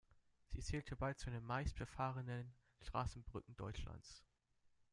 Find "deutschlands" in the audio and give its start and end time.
3.55-4.23